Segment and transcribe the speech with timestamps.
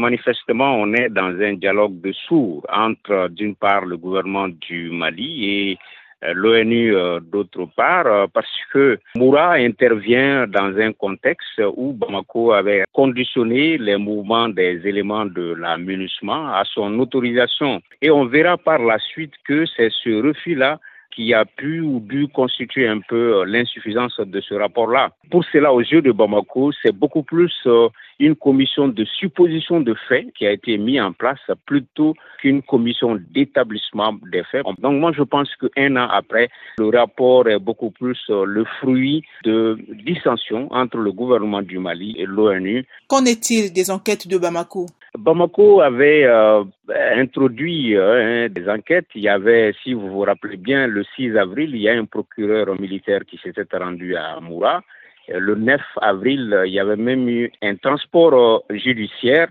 [0.00, 5.50] Manifestement, on est dans un dialogue de sourds entre, d'une part, le gouvernement du Mali
[5.50, 5.78] et
[6.24, 12.52] euh, l'ONU euh, d'autre part, euh, parce que Moura intervient dans un contexte où Bamako
[12.52, 17.80] avait conditionné les mouvements des éléments de la à son autorisation.
[18.00, 20.78] Et on verra par la suite que c'est ce refus-là
[21.14, 25.10] qui a pu ou dû constituer un peu l'insuffisance de ce rapport-là.
[25.30, 27.52] Pour cela, aux yeux de Bamako, c'est beaucoup plus
[28.20, 33.18] une commission de supposition de faits qui a été mise en place plutôt qu'une commission
[33.30, 34.64] d'établissement des faits.
[34.78, 39.24] Donc moi, je pense qu'un an après, le rapport est beaucoup plus euh, le fruit
[39.44, 42.86] de dissensions entre le gouvernement du Mali et l'ONU.
[43.08, 44.86] Qu'en est-il des enquêtes de Bamako?
[45.18, 46.64] Bamako avait euh,
[47.16, 49.08] introduit euh, des enquêtes.
[49.14, 52.04] Il y avait, si vous vous rappelez bien, le 6 avril, il y a un
[52.04, 54.82] procureur militaire qui s'était rendu à Moura
[55.28, 59.48] le 9 avril, il y avait même eu un transport euh, judiciaire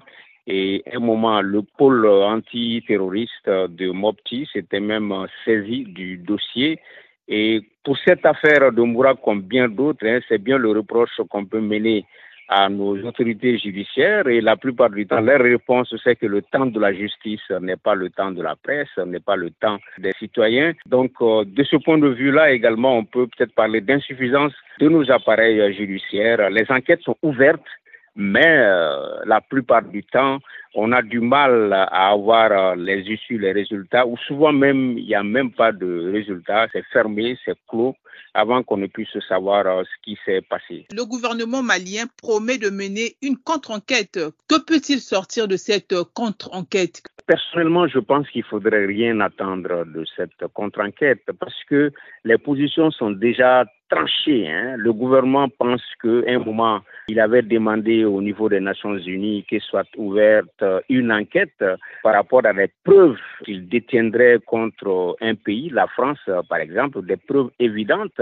[0.48, 6.80] et à un moment, le pôle antiterroriste de Mopti s'était même saisi du dossier.
[7.28, 11.46] Et pour cette affaire de Moura, comme bien d'autres, hein, c'est bien le reproche qu'on
[11.46, 12.06] peut mener
[12.50, 16.66] à nos autorités judiciaires et la plupart du temps, leur réponse, c'est que le temps
[16.66, 20.14] de la justice n'est pas le temps de la presse, n'est pas le temps des
[20.20, 20.74] citoyens.
[20.86, 25.10] Donc, euh, de ce point de vue-là également, on peut peut-être parler d'insuffisance de nos
[25.12, 26.50] appareils judiciaires.
[26.50, 27.62] Les enquêtes sont ouvertes,
[28.16, 30.40] mais euh, la plupart du temps,
[30.76, 35.06] on a du mal à avoir euh, les issues, les résultats, ou souvent même, il
[35.06, 37.96] n'y a même pas de résultats, c'est fermé, c'est clos,
[38.34, 40.86] avant qu'on ne puisse savoir euh, ce qui s'est passé.
[40.94, 44.20] Le gouvernement malien promet de mener une contre-enquête.
[44.48, 47.02] Que peut-il sortir de cette contre-enquête?
[47.26, 51.92] Personnellement, je pense qu'il faudrait rien attendre de cette contre-enquête parce que
[52.24, 54.48] les positions sont déjà tranché.
[54.48, 54.76] Hein.
[54.78, 59.62] Le gouvernement pense qu'à un moment, il avait demandé au niveau des Nations Unies qu'il
[59.62, 60.57] soit ouverte
[60.90, 61.64] une enquête
[62.04, 67.18] par rapport à des preuves qu'il détiendrait contre un pays, la France par exemple, des
[67.18, 68.22] preuves évidentes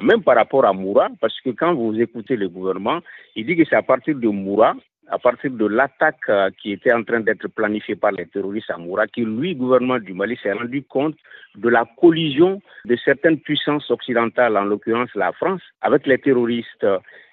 [0.00, 3.00] même par rapport à Moura, parce que quand vous écoutez le gouvernement,
[3.36, 4.74] il dit que c'est à partir de Moura
[5.10, 8.78] à partir de l'attaque euh, qui était en train d'être planifiée par les terroristes à
[8.78, 11.16] Moura, que lui, gouvernement du Mali, s'est rendu compte
[11.56, 16.86] de la collision de certaines puissances occidentales, en l'occurrence la France, avec les terroristes.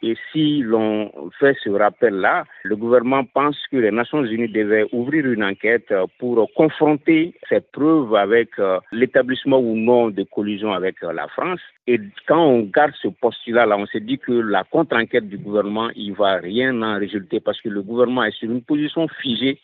[0.03, 5.25] Et si l'on fait ce rappel-là, le gouvernement pense que les Nations Unies devaient ouvrir
[5.25, 11.13] une enquête pour confronter ces preuves avec euh, l'établissement ou non de collision avec euh,
[11.13, 11.59] la France.
[11.87, 16.13] Et quand on garde ce postulat-là, on se dit que la contre-enquête du gouvernement, il
[16.13, 19.59] va rien en résulter parce que le gouvernement est sur une position figée